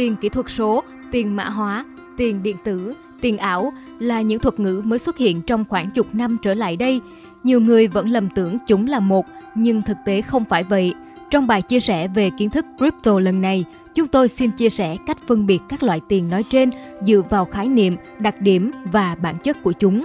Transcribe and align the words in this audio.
Tiền 0.00 0.16
kỹ 0.16 0.28
thuật 0.28 0.46
số, 0.48 0.82
tiền 1.10 1.36
mã 1.36 1.44
hóa, 1.44 1.84
tiền 2.16 2.42
điện 2.42 2.56
tử, 2.64 2.92
tiền 3.20 3.38
ảo 3.38 3.72
là 3.98 4.20
những 4.20 4.40
thuật 4.40 4.60
ngữ 4.60 4.82
mới 4.84 4.98
xuất 4.98 5.18
hiện 5.18 5.42
trong 5.42 5.64
khoảng 5.68 5.90
chục 5.90 6.06
năm 6.12 6.36
trở 6.42 6.54
lại 6.54 6.76
đây. 6.76 7.00
Nhiều 7.42 7.60
người 7.60 7.88
vẫn 7.88 8.08
lầm 8.08 8.28
tưởng 8.34 8.58
chúng 8.66 8.86
là 8.86 9.00
một, 9.00 9.26
nhưng 9.54 9.82
thực 9.82 9.96
tế 10.06 10.22
không 10.22 10.44
phải 10.44 10.62
vậy. 10.62 10.94
Trong 11.30 11.46
bài 11.46 11.62
chia 11.62 11.80
sẻ 11.80 12.08
về 12.08 12.30
kiến 12.38 12.50
thức 12.50 12.64
crypto 12.78 13.18
lần 13.18 13.40
này, 13.40 13.64
chúng 13.94 14.08
tôi 14.08 14.28
xin 14.28 14.50
chia 14.50 14.70
sẻ 14.70 14.96
cách 15.06 15.18
phân 15.26 15.46
biệt 15.46 15.58
các 15.68 15.82
loại 15.82 16.00
tiền 16.08 16.28
nói 16.28 16.44
trên 16.50 16.70
dựa 17.06 17.22
vào 17.30 17.44
khái 17.44 17.68
niệm, 17.68 17.96
đặc 18.18 18.40
điểm 18.40 18.70
và 18.92 19.16
bản 19.22 19.34
chất 19.42 19.62
của 19.62 19.72
chúng. 19.72 20.04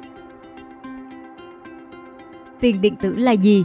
Tiền 2.60 2.82
điện 2.82 2.96
tử 2.96 3.16
là 3.18 3.32
gì? 3.32 3.64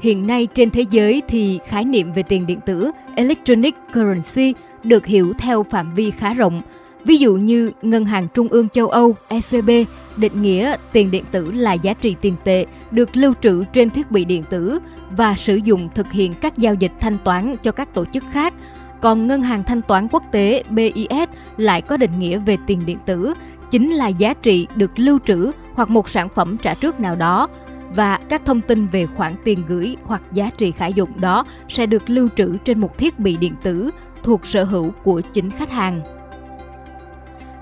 Hiện 0.00 0.26
nay 0.26 0.48
trên 0.54 0.70
thế 0.70 0.84
giới 0.90 1.22
thì 1.28 1.58
khái 1.66 1.84
niệm 1.84 2.12
về 2.12 2.22
tiền 2.22 2.46
điện 2.46 2.60
tử 2.66 2.90
electronic 3.14 3.74
currency 3.94 4.54
được 4.84 5.06
hiểu 5.06 5.32
theo 5.38 5.62
phạm 5.62 5.94
vi 5.94 6.10
khá 6.10 6.34
rộng. 6.34 6.62
Ví 7.04 7.16
dụ 7.16 7.34
như 7.34 7.70
Ngân 7.82 8.04
hàng 8.04 8.28
Trung 8.34 8.48
ương 8.48 8.68
châu 8.68 8.88
Âu 8.88 9.14
ECB 9.28 9.70
định 10.16 10.42
nghĩa 10.42 10.76
tiền 10.92 11.10
điện 11.10 11.24
tử 11.30 11.52
là 11.52 11.72
giá 11.72 11.94
trị 11.94 12.16
tiền 12.20 12.34
tệ 12.44 12.66
được 12.90 13.16
lưu 13.16 13.32
trữ 13.42 13.64
trên 13.72 13.90
thiết 13.90 14.10
bị 14.10 14.24
điện 14.24 14.42
tử 14.42 14.78
và 15.10 15.36
sử 15.36 15.56
dụng 15.56 15.88
thực 15.94 16.12
hiện 16.12 16.34
các 16.40 16.58
giao 16.58 16.74
dịch 16.74 16.92
thanh 17.00 17.18
toán 17.24 17.56
cho 17.62 17.72
các 17.72 17.94
tổ 17.94 18.04
chức 18.04 18.24
khác. 18.32 18.54
Còn 19.00 19.26
Ngân 19.26 19.42
hàng 19.42 19.64
Thanh 19.64 19.82
toán 19.82 20.08
Quốc 20.10 20.22
tế 20.32 20.64
BIS 20.70 21.28
lại 21.56 21.82
có 21.82 21.96
định 21.96 22.10
nghĩa 22.18 22.38
về 22.38 22.56
tiền 22.66 22.80
điện 22.86 22.98
tử, 23.06 23.34
chính 23.70 23.90
là 23.90 24.08
giá 24.08 24.34
trị 24.34 24.66
được 24.76 24.98
lưu 24.98 25.18
trữ 25.26 25.50
hoặc 25.74 25.90
một 25.90 26.08
sản 26.08 26.28
phẩm 26.28 26.56
trả 26.62 26.74
trước 26.74 27.00
nào 27.00 27.16
đó 27.16 27.48
và 27.94 28.18
các 28.28 28.42
thông 28.44 28.60
tin 28.60 28.86
về 28.86 29.06
khoản 29.06 29.32
tiền 29.44 29.58
gửi 29.68 29.96
hoặc 30.02 30.22
giá 30.32 30.50
trị 30.56 30.72
khả 30.72 30.86
dụng 30.86 31.10
đó 31.20 31.44
sẽ 31.68 31.86
được 31.86 32.10
lưu 32.10 32.28
trữ 32.36 32.56
trên 32.64 32.80
một 32.80 32.98
thiết 32.98 33.18
bị 33.18 33.36
điện 33.36 33.54
tử 33.62 33.90
thuộc 34.22 34.46
sở 34.46 34.64
hữu 34.64 34.90
của 35.02 35.20
chính 35.20 35.50
khách 35.50 35.70
hàng. 35.70 36.00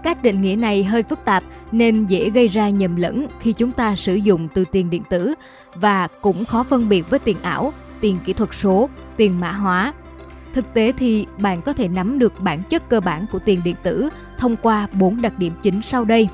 Các 0.02 0.22
định 0.22 0.42
nghĩa 0.42 0.56
này 0.56 0.84
hơi 0.84 1.02
phức 1.02 1.24
tạp 1.24 1.44
nên 1.72 2.06
dễ 2.06 2.30
gây 2.30 2.48
ra 2.48 2.68
nhầm 2.68 2.96
lẫn 2.96 3.26
khi 3.40 3.52
chúng 3.52 3.70
ta 3.70 3.96
sử 3.96 4.14
dụng 4.14 4.48
từ 4.54 4.64
tiền 4.72 4.90
điện 4.90 5.02
tử 5.10 5.34
và 5.74 6.08
cũng 6.20 6.44
khó 6.44 6.62
phân 6.62 6.88
biệt 6.88 7.10
với 7.10 7.18
tiền 7.18 7.36
ảo, 7.42 7.72
tiền 8.00 8.18
kỹ 8.24 8.32
thuật 8.32 8.50
số, 8.52 8.88
tiền 9.16 9.40
mã 9.40 9.50
hóa. 9.50 9.92
Thực 10.54 10.74
tế 10.74 10.92
thì 10.92 11.26
bạn 11.38 11.62
có 11.62 11.72
thể 11.72 11.88
nắm 11.88 12.18
được 12.18 12.40
bản 12.40 12.62
chất 12.62 12.88
cơ 12.88 13.00
bản 13.00 13.26
của 13.32 13.38
tiền 13.38 13.60
điện 13.64 13.76
tử 13.82 14.08
thông 14.38 14.56
qua 14.56 14.88
bốn 14.92 15.22
đặc 15.22 15.32
điểm 15.38 15.52
chính 15.62 15.82
sau 15.82 16.04
đây. 16.04 16.28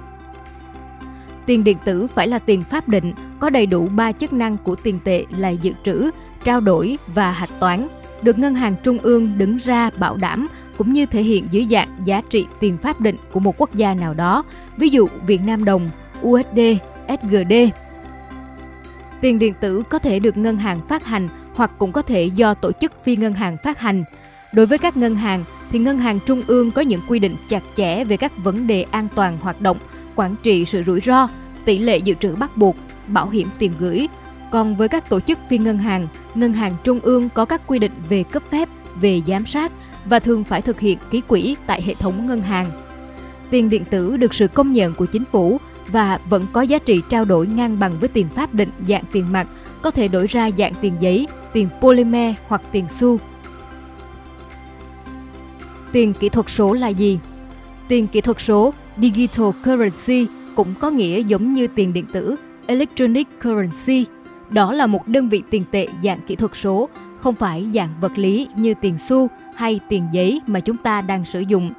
Tiền 1.46 1.64
điện 1.64 1.76
tử 1.84 2.06
phải 2.06 2.28
là 2.28 2.38
tiền 2.38 2.62
pháp 2.62 2.88
định, 2.88 3.12
có 3.40 3.50
đầy 3.50 3.66
đủ 3.66 3.88
ba 3.88 4.12
chức 4.12 4.32
năng 4.32 4.56
của 4.56 4.76
tiền 4.76 4.98
tệ 5.04 5.24
là 5.38 5.48
dự 5.48 5.72
trữ, 5.84 6.10
trao 6.44 6.60
đổi 6.60 6.98
và 7.06 7.32
hạch 7.32 7.60
toán, 7.60 7.88
được 8.22 8.38
ngân 8.38 8.54
hàng 8.54 8.74
trung 8.82 8.98
ương 8.98 9.38
đứng 9.38 9.56
ra 9.56 9.90
bảo 9.98 10.16
đảm 10.16 10.48
cũng 10.78 10.92
như 10.92 11.06
thể 11.06 11.22
hiện 11.22 11.48
dưới 11.50 11.66
dạng 11.70 11.88
giá 12.04 12.22
trị 12.30 12.46
tiền 12.60 12.76
pháp 12.76 13.00
định 13.00 13.16
của 13.32 13.40
một 13.40 13.54
quốc 13.58 13.74
gia 13.74 13.94
nào 13.94 14.14
đó, 14.14 14.44
ví 14.76 14.88
dụ 14.88 15.08
Việt 15.26 15.40
Nam 15.46 15.64
đồng, 15.64 15.88
USD, 16.22 16.60
SGD. 17.08 17.52
Tiền 19.20 19.38
điện 19.38 19.54
tử 19.60 19.82
có 19.88 19.98
thể 19.98 20.18
được 20.18 20.36
ngân 20.36 20.58
hàng 20.58 20.80
phát 20.88 21.04
hành 21.04 21.28
hoặc 21.54 21.70
cũng 21.78 21.92
có 21.92 22.02
thể 22.02 22.24
do 22.24 22.54
tổ 22.54 22.72
chức 22.72 22.92
phi 23.04 23.16
ngân 23.16 23.34
hàng 23.34 23.56
phát 23.64 23.78
hành. 23.78 24.04
Đối 24.52 24.66
với 24.66 24.78
các 24.78 24.96
ngân 24.96 25.16
hàng 25.16 25.44
thì 25.70 25.78
ngân 25.78 25.98
hàng 25.98 26.18
trung 26.26 26.42
ương 26.46 26.70
có 26.70 26.82
những 26.82 27.00
quy 27.08 27.18
định 27.18 27.36
chặt 27.48 27.62
chẽ 27.76 28.04
về 28.04 28.16
các 28.16 28.32
vấn 28.36 28.66
đề 28.66 28.86
an 28.90 29.08
toàn 29.14 29.38
hoạt 29.40 29.60
động, 29.60 29.76
quản 30.14 30.34
trị 30.42 30.64
sự 30.64 30.82
rủi 30.82 31.00
ro, 31.00 31.28
tỷ 31.64 31.78
lệ 31.78 31.98
dự 31.98 32.14
trữ 32.14 32.34
bắt 32.34 32.56
buộc, 32.56 32.76
bảo 33.06 33.28
hiểm 33.28 33.48
tiền 33.58 33.72
gửi. 33.78 34.08
Còn 34.50 34.76
với 34.76 34.88
các 34.88 35.08
tổ 35.08 35.20
chức 35.20 35.38
phi 35.48 35.58
ngân 35.58 35.78
hàng, 35.78 36.06
ngân 36.34 36.52
hàng 36.52 36.76
trung 36.84 37.00
ương 37.02 37.28
có 37.34 37.44
các 37.44 37.60
quy 37.66 37.78
định 37.78 37.92
về 38.08 38.22
cấp 38.22 38.42
phép, 38.50 38.68
về 39.00 39.22
giám 39.26 39.46
sát 39.46 39.72
và 40.04 40.18
thường 40.18 40.44
phải 40.44 40.62
thực 40.62 40.80
hiện 40.80 40.98
ký 41.10 41.20
quỹ 41.20 41.56
tại 41.66 41.82
hệ 41.82 41.94
thống 41.94 42.26
ngân 42.26 42.40
hàng. 42.40 42.70
Tiền 43.50 43.70
điện 43.70 43.84
tử 43.84 44.16
được 44.16 44.34
sự 44.34 44.48
công 44.48 44.72
nhận 44.72 44.94
của 44.94 45.06
chính 45.06 45.24
phủ 45.24 45.58
và 45.88 46.18
vẫn 46.28 46.46
có 46.52 46.62
giá 46.62 46.78
trị 46.78 47.02
trao 47.08 47.24
đổi 47.24 47.46
ngang 47.46 47.78
bằng 47.78 47.92
với 48.00 48.08
tiền 48.08 48.28
pháp 48.28 48.54
định 48.54 48.70
dạng 48.88 49.02
tiền 49.12 49.32
mặt, 49.32 49.46
có 49.82 49.90
thể 49.90 50.08
đổi 50.08 50.26
ra 50.26 50.50
dạng 50.58 50.72
tiền 50.80 50.92
giấy, 51.00 51.28
tiền 51.52 51.68
polymer 51.80 52.34
hoặc 52.48 52.62
tiền 52.72 52.84
xu. 52.98 53.18
Tiền 55.92 56.14
kỹ 56.14 56.28
thuật 56.28 56.50
số 56.50 56.72
là 56.72 56.88
gì? 56.88 57.18
Tiền 57.88 58.06
kỹ 58.06 58.20
thuật 58.20 58.40
số 58.40 58.74
Digital 58.96 59.50
Currency 59.64 60.26
cũng 60.54 60.74
có 60.80 60.90
nghĩa 60.90 61.20
giống 61.20 61.52
như 61.52 61.66
tiền 61.66 61.92
điện 61.92 62.06
tử 62.12 62.36
Electronic 62.66 63.28
Currency. 63.42 64.04
Đó 64.50 64.72
là 64.72 64.86
một 64.86 65.08
đơn 65.08 65.28
vị 65.28 65.42
tiền 65.50 65.62
tệ 65.70 65.86
dạng 66.02 66.18
kỹ 66.26 66.36
thuật 66.36 66.52
số, 66.54 66.88
không 67.20 67.34
phải 67.34 67.66
dạng 67.74 67.88
vật 68.00 68.18
lý 68.18 68.48
như 68.56 68.74
tiền 68.80 68.98
xu 69.08 69.28
hay 69.54 69.80
tiền 69.88 70.06
giấy 70.12 70.40
mà 70.46 70.60
chúng 70.60 70.76
ta 70.76 71.00
đang 71.00 71.24
sử 71.24 71.40
dụng. 71.40 71.70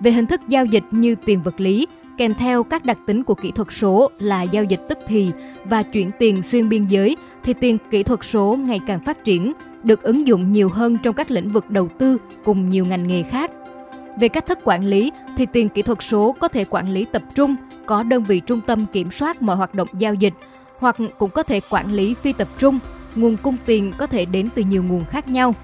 Về 0.00 0.12
hình 0.12 0.26
thức 0.26 0.40
giao 0.48 0.64
dịch 0.64 0.84
như 0.90 1.14
tiền 1.14 1.42
vật 1.42 1.60
lý, 1.60 1.86
kèm 2.18 2.34
theo 2.34 2.62
các 2.62 2.84
đặc 2.84 2.98
tính 3.06 3.24
của 3.24 3.34
kỹ 3.34 3.50
thuật 3.50 3.68
số 3.70 4.10
là 4.18 4.42
giao 4.42 4.64
dịch 4.64 4.80
tức 4.88 4.98
thì 5.06 5.30
và 5.64 5.82
chuyển 5.82 6.10
tiền 6.18 6.42
xuyên 6.42 6.68
biên 6.68 6.86
giới 6.86 7.16
thì 7.42 7.54
tiền 7.54 7.78
kỹ 7.90 8.02
thuật 8.02 8.20
số 8.22 8.58
ngày 8.66 8.80
càng 8.86 9.00
phát 9.00 9.24
triển, 9.24 9.52
được 9.82 10.02
ứng 10.02 10.26
dụng 10.26 10.52
nhiều 10.52 10.68
hơn 10.68 10.96
trong 11.02 11.14
các 11.14 11.30
lĩnh 11.30 11.48
vực 11.48 11.70
đầu 11.70 11.88
tư 11.98 12.18
cùng 12.44 12.68
nhiều 12.68 12.86
ngành 12.86 13.06
nghề 13.06 13.22
khác. 13.22 13.50
Về 14.18 14.28
cách 14.28 14.46
thức 14.46 14.58
quản 14.64 14.84
lý 14.84 15.12
thì 15.36 15.46
tiền 15.46 15.68
kỹ 15.68 15.82
thuật 15.82 15.98
số 16.02 16.34
có 16.40 16.48
thể 16.48 16.64
quản 16.64 16.88
lý 16.88 17.04
tập 17.04 17.22
trung, 17.34 17.56
có 17.86 18.02
đơn 18.02 18.22
vị 18.22 18.40
trung 18.40 18.60
tâm 18.60 18.86
kiểm 18.92 19.10
soát 19.10 19.42
mọi 19.42 19.56
hoạt 19.56 19.74
động 19.74 19.88
giao 19.98 20.14
dịch 20.14 20.34
hoặc 20.82 20.96
cũng 21.18 21.30
có 21.30 21.42
thể 21.42 21.60
quản 21.70 21.92
lý 21.92 22.14
phi 22.14 22.32
tập 22.32 22.48
trung, 22.58 22.78
nguồn 23.16 23.36
cung 23.36 23.56
tiền 23.64 23.92
có 23.98 24.06
thể 24.06 24.24
đến 24.24 24.48
từ 24.54 24.62
nhiều 24.62 24.82
nguồn 24.82 25.04
khác 25.04 25.28
nhau. 25.28 25.54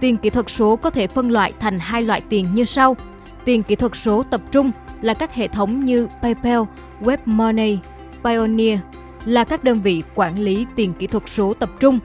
Tiền 0.00 0.16
kỹ 0.16 0.30
thuật 0.30 0.50
số 0.50 0.76
có 0.76 0.90
thể 0.90 1.06
phân 1.06 1.30
loại 1.30 1.52
thành 1.60 1.78
hai 1.78 2.02
loại 2.02 2.20
tiền 2.28 2.54
như 2.54 2.64
sau. 2.64 2.96
Tiền 3.44 3.62
kỹ 3.62 3.74
thuật 3.74 3.92
số 3.96 4.22
tập 4.30 4.40
trung 4.50 4.70
là 5.00 5.14
các 5.14 5.34
hệ 5.34 5.48
thống 5.48 5.84
như 5.84 6.08
PayPal, 6.22 6.60
WebMoney, 7.00 7.76
Pioneer 8.24 8.78
là 9.24 9.44
các 9.44 9.64
đơn 9.64 9.78
vị 9.78 10.02
quản 10.14 10.38
lý 10.38 10.66
tiền 10.76 10.92
kỹ 10.98 11.06
thuật 11.06 11.22
số 11.26 11.54
tập 11.54 11.70
trung. 11.80 11.98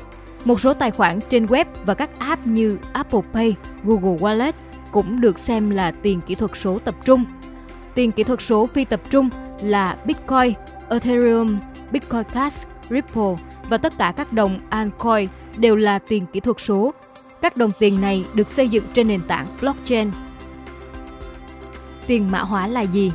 Một 0.46 0.59
số 0.59 0.74
tài 0.74 0.92
khoản 0.92 1.20
trên 1.30 1.46
web 1.46 1.66
và 1.86 1.94
các 1.94 2.20
app 2.20 2.48
như 2.48 2.78
Apple 2.94 3.22
Pay, 3.34 3.56
Google 3.84 4.18
Wallet 4.18 4.53
cũng 4.92 5.22
được 5.22 5.40
xem 5.40 5.70
là 5.70 5.92
tiền 5.92 6.22
kỹ 6.28 6.36
thuật 6.36 6.52
số 6.56 6.80
tập 6.80 6.96
trung. 7.06 7.24
Tiền 7.96 8.12
kỹ 8.12 8.24
thuật 8.24 8.42
số 8.42 8.66
phi 8.74 8.86
tập 8.86 9.02
trung 9.09 9.30
là 9.62 9.98
Bitcoin, 10.06 10.53
Ethereum, 10.94 11.59
Bitcoin 11.92 12.24
Cash, 12.24 12.68
Ripple 12.90 13.36
và 13.70 13.78
tất 13.78 13.94
cả 13.98 14.14
các 14.18 14.34
đồng 14.34 14.59
altcoin 14.70 15.30
đều 15.58 15.76
là 15.76 16.00
tiền 16.00 16.26
kỹ 16.34 16.40
thuật 16.40 16.58
số. 16.59 16.94
Các 17.42 17.58
đồng 17.58 17.72
tiền 17.80 18.02
này 18.02 18.26
được 18.34 18.50
xây 18.50 18.70
dựng 18.70 18.84
trên 18.94 19.08
nền 19.08 19.22
tảng 19.28 19.48
blockchain. 19.62 20.12
Tiền 22.08 22.32
mã 22.32 22.40
hóa 22.40 22.68
là 22.68 22.82
gì? 22.82 23.12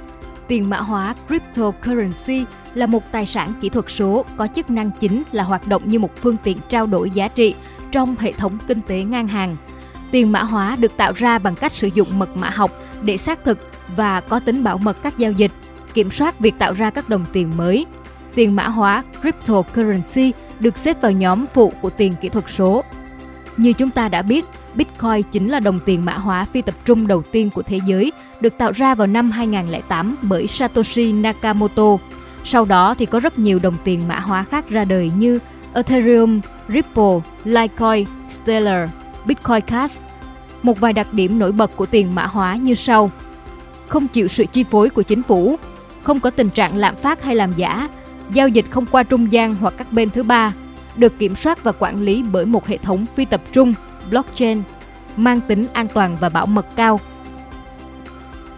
Tiền 0.49 0.71
mã 0.71 0.77
hóa 0.77 1.15
cryptocurrency 1.29 2.45
là 2.75 2.87
một 2.87 3.13
tài 3.13 3.27
sản 3.27 3.53
kỹ 3.61 3.69
thuật 3.69 3.85
số 3.89 4.25
có 4.37 4.49
chức 4.57 4.71
năng 4.71 4.91
chính 5.01 5.23
là 5.33 5.43
hoạt 5.43 5.67
động 5.67 5.83
như 5.89 5.99
một 5.99 6.17
phương 6.17 6.37
tiện 6.45 6.59
trao 6.69 6.87
đổi 6.87 7.11
giá 7.11 7.29
trị 7.29 7.55
trong 7.93 8.17
hệ 8.19 8.33
thống 8.33 8.59
kinh 8.67 8.81
tế 8.83 9.03
ngang 9.03 9.29
hàng– 9.29 9.57
Tiền 10.11 10.33
mã 10.33 10.43
hóa 10.43 10.77
được 10.77 10.97
tạo 10.97 11.13
ra 11.17 11.39
bằng 11.39 11.55
cách 11.55 11.73
sử 11.73 11.87
dụng 11.95 12.19
mật 12.19 12.37
mã 12.37 12.51
học 12.51 12.71
để 13.03 13.17
xác 13.17 13.45
thực 13.45 13.59
và 13.97 14.21
có 14.21 14.41
tính 14.41 14.65
bảo 14.65 14.79
mật 14.79 15.03
các 15.03 15.19
giao 15.19 15.33
dịch, 15.33 15.53
kiểm 15.99 16.11
soát 16.11 16.41
việc 16.41 16.55
tạo 16.59 16.73
ra 16.73 16.91
các 16.91 17.09
đồng 17.09 17.25
tiền 17.33 17.53
mới. 17.57 17.87
Tiền 18.35 18.57
mã 18.57 18.69
hóa 18.69 19.05
cryptocurrency 19.21 20.33
được 20.61 20.79
xếp 20.79 21.01
vào 21.01 21.13
nhóm 21.13 21.45
phụ 21.55 21.73
của 21.83 21.91
tiền 21.91 22.15
kỹ 22.21 22.29
thuật 22.29 22.45
số. 22.49 22.85
Như 23.57 23.73
chúng 23.73 23.91
ta 23.91 24.09
đã 24.09 24.23
biết, 24.23 24.45
Bitcoin 24.75 25.23
chính 25.33 25.49
là 25.49 25.61
đồng 25.61 25.81
tiền 25.85 26.05
mã 26.05 26.13
hóa 26.13 26.47
phi 26.53 26.63
tập 26.63 26.75
trung 26.85 27.07
đầu 27.07 27.23
tiên 27.33 27.51
của 27.51 27.63
thế 27.63 27.81
giới, 27.87 28.13
được 28.41 28.59
tạo 28.59 28.73
ra 28.73 28.95
vào 28.95 29.07
năm 29.07 29.31
2008 29.31 30.17
bởi 30.23 30.47
Satoshi 30.47 31.13
Nakamoto. 31.13 31.97
Sau 32.45 32.65
đó 32.65 32.95
thì 32.95 33.07
có 33.07 33.21
rất 33.21 33.39
nhiều 33.39 33.59
đồng 33.63 33.77
tiền 33.85 34.09
mã 34.09 34.19
hóa 34.19 34.45
khác 34.51 34.71
ra 34.71 34.85
đời 34.85 35.13
như 35.19 35.39
Ethereum, 35.75 36.41
Ripple, 36.69 37.21
Litecoin, 37.45 38.07
Stellar, 38.31 38.91
Bitcoin 39.25 39.61
Cash. 39.61 40.01
Một 40.63 40.81
vài 40.81 40.93
đặc 40.93 41.13
điểm 41.13 41.39
nổi 41.39 41.53
bật 41.53 41.77
của 41.77 41.87
tiền 41.87 42.15
mã 42.15 42.27
hóa 42.27 42.57
như 42.57 42.75
sau. 42.75 43.11
Không 43.89 44.09
chịu 44.09 44.29
sự 44.29 44.47
chi 44.53 44.65
phối 44.65 44.91
của 44.91 45.03
chính 45.03 45.23
phủ, 45.23 45.59
không 46.09 46.21
có 46.21 46.31
tình 46.31 46.51
trạng 46.51 46.77
lạm 46.77 46.97
phát 46.97 47.23
hay 47.23 47.37
làm 47.37 47.53
giả, 47.57 47.89
giao 48.33 48.49
dịch 48.49 48.65
không 48.71 48.87
qua 48.87 49.03
trung 49.03 49.33
gian 49.33 49.55
hoặc 49.55 49.75
các 49.77 49.93
bên 49.93 50.11
thứ 50.11 50.23
ba, 50.23 50.53
được 50.97 51.19
kiểm 51.19 51.37
soát 51.37 51.65
và 51.65 51.73
quản 51.73 52.03
lý 52.03 52.25
bởi 52.33 52.47
một 52.47 52.67
hệ 52.67 52.77
thống 52.77 53.07
phi 53.15 53.25
tập 53.25 53.41
trung, 53.53 53.75
blockchain, 54.11 54.63
mang 55.17 55.41
tính 55.49 55.67
an 55.73 55.87
toàn 55.95 56.17
và 56.21 56.29
bảo 56.29 56.47
mật 56.47 56.67
cao. 56.77 57.01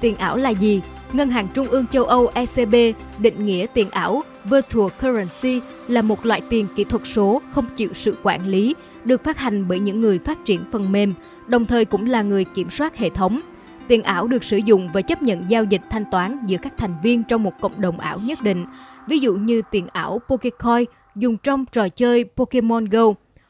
Tiền 0.00 0.17
ảo 0.17 0.37
là 0.37 0.50
gì? 0.50 0.81
Ngân 1.12 1.31
hàng 1.31 1.49
Trung 1.55 1.67
ương 1.67 1.87
châu 1.87 2.05
Âu 2.05 2.31
ECB 2.35 2.75
định 3.19 3.47
nghĩa 3.47 3.67
tiền 3.75 3.91
ảo 3.91 4.23
Virtual 4.44 4.88
Currency 5.03 5.61
là 5.88 6.03
một 6.03 6.26
loại 6.26 6.41
tiền 6.50 6.67
kỹ 6.76 6.85
thuật 6.85 7.03
số 7.05 7.43
không 7.55 7.67
chịu 7.76 7.91
sự 7.94 8.17
quản 8.23 8.46
lý, 8.46 8.75
được 9.05 9.25
phát 9.25 9.38
hành 9.38 9.69
bởi 9.69 9.81
những 9.81 10.00
người 10.00 10.19
phát 10.19 10.38
triển 10.44 10.61
phần 10.73 10.93
mềm, 10.93 11.14
đồng 11.46 11.67
thời 11.67 11.85
cũng 11.85 12.06
là 12.06 12.23
người 12.23 12.44
kiểm 12.44 12.70
soát 12.70 12.96
hệ 12.96 13.11
thống. 13.11 13.41
Tiền 13.91 14.03
ảo 14.03 14.27
được 14.27 14.45
sử 14.45 14.57
dụng 14.57 14.89
và 14.93 15.03
chấp 15.03 15.23
nhận 15.23 15.51
giao 15.51 15.65
dịch 15.65 15.81
thanh 15.91 16.05
toán 16.11 16.47
giữa 16.47 16.57
các 16.63 16.73
thành 16.77 16.95
viên 17.03 17.23
trong 17.23 17.43
một 17.43 17.53
cộng 17.61 17.81
đồng 17.81 17.99
ảo 17.99 18.19
nhất 18.19 18.43
định, 18.43 18.67
ví 19.07 19.19
dụ 19.19 19.35
như 19.35 19.63
tiền 19.71 19.87
ảo 19.93 20.19
Pokecoin 20.29 20.85
dùng 21.17 21.37
trong 21.37 21.65
trò 21.67 21.89
chơi 21.89 22.25
Pokemon 22.37 22.85
Go, 22.85 23.05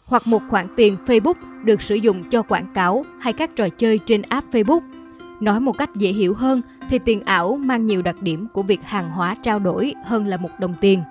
hoặc 0.05 0.27
một 0.27 0.43
khoản 0.51 0.67
tiền 0.77 0.97
Facebook 1.07 1.35
được 1.65 1.83
sử 1.83 1.95
dụng 1.95 2.23
cho 2.31 2.43
quảng 2.43 2.73
cáo 2.75 3.05
hay 3.21 3.33
các 3.33 3.51
trò 3.57 3.69
chơi 3.69 3.99
trên 4.07 4.23
app 4.23 4.51
Facebook. 4.53 4.81
Nói 5.41 5.61
một 5.61 5.79
cách 5.79 5.91
dễ 5.97 6.09
hiểu 6.09 6.35
hơn 6.35 6.63
thì 6.89 6.99
tiền 6.99 7.21
ảo 7.25 7.57
mang 7.57 7.87
nhiều 7.87 8.03
đặc 8.03 8.17
điểm 8.23 8.47
của 8.53 8.63
việc 8.63 8.83
hàng 8.83 9.11
hóa 9.11 9.37
trao 9.43 9.59
đổi 9.59 9.95
hơn 10.05 10.27
là 10.27 10.37
một 10.37 10.51
đồng 10.59 10.75
tiền. 10.81 11.03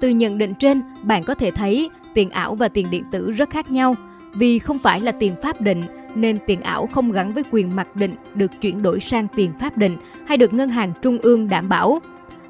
Từ 0.00 0.08
nhận 0.08 0.38
định 0.38 0.54
trên, 0.54 0.82
bạn 1.02 1.24
có 1.24 1.34
thể 1.34 1.50
thấy 1.50 1.90
tiền 2.14 2.30
ảo 2.30 2.54
và 2.54 2.68
tiền 2.68 2.90
điện 2.90 3.04
tử 3.10 3.30
rất 3.30 3.50
khác 3.50 3.70
nhau 3.70 3.94
vì 4.34 4.58
không 4.58 4.78
phải 4.78 5.00
là 5.00 5.12
tiền 5.12 5.32
pháp 5.42 5.60
định 5.60 5.84
nên 6.14 6.38
tiền 6.46 6.60
ảo 6.60 6.86
không 6.86 7.12
gắn 7.12 7.34
với 7.34 7.44
quyền 7.50 7.76
mặc 7.76 7.96
định 7.96 8.14
được 8.34 8.50
chuyển 8.60 8.82
đổi 8.82 9.00
sang 9.00 9.26
tiền 9.34 9.52
pháp 9.60 9.76
định 9.76 9.96
hay 10.26 10.36
được 10.36 10.52
ngân 10.52 10.68
hàng 10.68 10.92
trung 11.02 11.18
ương 11.18 11.48
đảm 11.48 11.68
bảo. 11.68 12.00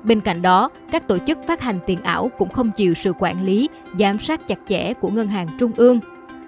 Bên 0.02 0.20
cạnh 0.20 0.42
đó, 0.42 0.70
các 0.90 1.08
tổ 1.08 1.18
chức 1.18 1.38
phát 1.46 1.60
hành 1.60 1.78
tiền 1.86 1.98
ảo 2.02 2.30
cũng 2.38 2.48
không 2.48 2.70
chịu 2.76 2.94
sự 2.94 3.12
quản 3.18 3.44
lý, 3.44 3.68
giám 3.98 4.18
sát 4.18 4.48
chặt 4.48 4.58
chẽ 4.68 4.94
của 4.94 5.08
ngân 5.08 5.28
hàng 5.28 5.48
trung 5.58 5.72
ương. 5.76 6.00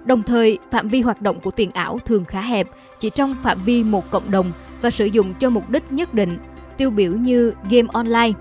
Đồng 0.04 0.22
thời, 0.22 0.58
phạm 0.70 0.88
vi 0.88 1.00
hoạt 1.00 1.22
động 1.22 1.40
của 1.40 1.50
tiền 1.50 1.70
ảo 1.70 1.98
thường 1.98 2.24
khá 2.24 2.40
hẹp, 2.40 2.66
chỉ 3.00 3.10
trong 3.10 3.34
phạm 3.42 3.58
vi 3.64 3.84
một 3.84 4.10
cộng 4.10 4.30
đồng 4.30 4.52
và 4.82 4.90
sử 4.90 5.04
dụng 5.04 5.34
cho 5.40 5.50
mục 5.50 5.70
đích 5.70 5.92
nhất 5.92 6.14
định, 6.14 6.36
tiêu 6.76 6.90
biểu 6.90 7.12
như 7.12 7.52
game 7.70 7.88
online. 7.92 8.32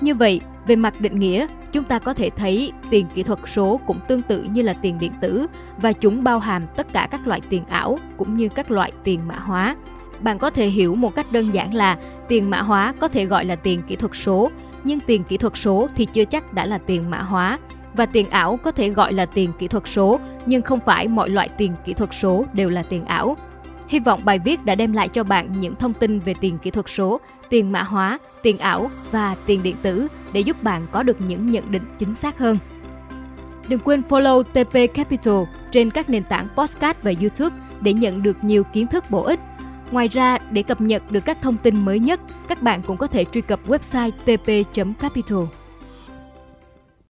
Như 0.00 0.14
vậy, 0.14 0.40
về 0.66 0.76
mặt 0.76 1.00
định 1.00 1.18
nghĩa, 1.18 1.46
chúng 1.76 1.84
ta 1.84 1.98
có 1.98 2.14
thể 2.14 2.30
thấy 2.30 2.72
tiền 2.90 3.06
kỹ 3.14 3.22
thuật 3.22 3.38
số 3.46 3.80
cũng 3.86 3.96
tương 4.08 4.22
tự 4.22 4.42
như 4.42 4.62
là 4.62 4.72
tiền 4.72 4.98
điện 4.98 5.12
tử 5.20 5.46
và 5.78 5.92
chúng 5.92 6.24
bao 6.24 6.38
hàm 6.38 6.66
tất 6.76 6.92
cả 6.92 7.08
các 7.10 7.26
loại 7.26 7.40
tiền 7.48 7.64
ảo 7.68 7.98
cũng 8.16 8.36
như 8.36 8.48
các 8.48 8.70
loại 8.70 8.92
tiền 9.04 9.20
mã 9.28 9.34
hóa. 9.34 9.76
Bạn 10.20 10.38
có 10.38 10.50
thể 10.50 10.66
hiểu 10.66 10.94
một 10.94 11.14
cách 11.14 11.32
đơn 11.32 11.54
giản 11.54 11.74
là 11.74 11.98
tiền 12.28 12.50
mã 12.50 12.62
hóa 12.62 12.94
có 13.00 13.08
thể 13.08 13.24
gọi 13.24 13.44
là 13.44 13.56
tiền 13.56 13.82
kỹ 13.88 13.96
thuật 13.96 14.12
số, 14.14 14.50
nhưng 14.84 15.00
tiền 15.00 15.24
kỹ 15.24 15.36
thuật 15.36 15.52
số 15.56 15.88
thì 15.96 16.04
chưa 16.12 16.24
chắc 16.24 16.52
đã 16.52 16.66
là 16.66 16.78
tiền 16.78 17.10
mã 17.10 17.18
hóa 17.18 17.58
và 17.94 18.06
tiền 18.06 18.30
ảo 18.30 18.56
có 18.62 18.70
thể 18.70 18.88
gọi 18.88 19.12
là 19.12 19.26
tiền 19.26 19.50
kỹ 19.58 19.68
thuật 19.68 19.84
số, 19.86 20.20
nhưng 20.46 20.62
không 20.62 20.80
phải 20.80 21.08
mọi 21.08 21.30
loại 21.30 21.48
tiền 21.48 21.72
kỹ 21.84 21.94
thuật 21.94 22.10
số 22.12 22.44
đều 22.52 22.70
là 22.70 22.82
tiền 22.82 23.04
ảo. 23.04 23.36
Hy 23.88 23.98
vọng 23.98 24.20
bài 24.24 24.38
viết 24.38 24.64
đã 24.64 24.74
đem 24.74 24.92
lại 24.92 25.08
cho 25.08 25.24
bạn 25.24 25.60
những 25.60 25.74
thông 25.76 25.94
tin 25.94 26.18
về 26.18 26.34
tiền 26.40 26.58
kỹ 26.58 26.70
thuật 26.70 26.86
số, 26.88 27.20
tiền 27.48 27.72
mã 27.72 27.82
hóa, 27.82 28.18
tiền 28.42 28.58
ảo 28.58 28.90
và 29.10 29.36
tiền 29.46 29.62
điện 29.62 29.76
tử 29.82 30.08
để 30.32 30.40
giúp 30.40 30.62
bạn 30.62 30.86
có 30.92 31.02
được 31.02 31.20
những 31.20 31.46
nhận 31.46 31.70
định 31.70 31.82
chính 31.98 32.14
xác 32.14 32.38
hơn. 32.38 32.58
Đừng 33.68 33.80
quên 33.80 34.02
follow 34.08 34.42
TP 34.42 34.94
Capital 34.94 35.42
trên 35.72 35.90
các 35.90 36.10
nền 36.10 36.22
tảng 36.24 36.48
podcast 36.56 36.96
và 37.02 37.12
YouTube 37.20 37.56
để 37.80 37.92
nhận 37.92 38.22
được 38.22 38.44
nhiều 38.44 38.64
kiến 38.64 38.86
thức 38.86 39.10
bổ 39.10 39.22
ích. 39.22 39.40
Ngoài 39.90 40.08
ra, 40.08 40.38
để 40.50 40.62
cập 40.62 40.80
nhật 40.80 41.02
được 41.10 41.24
các 41.24 41.42
thông 41.42 41.56
tin 41.56 41.84
mới 41.84 41.98
nhất, 41.98 42.20
các 42.48 42.62
bạn 42.62 42.82
cũng 42.82 42.96
có 42.96 43.06
thể 43.06 43.24
truy 43.24 43.40
cập 43.40 43.68
website 43.68 44.10
tp.capital. 44.10 45.38